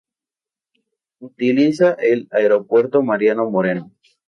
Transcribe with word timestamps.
Utiliza 1.19 1.93
el 1.93 2.27
Aeropuerto 2.31 3.03
Mariano 3.03 3.47
Moreno. 3.51 3.91